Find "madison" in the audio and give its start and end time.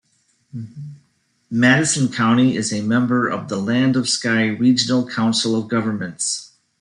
1.51-2.11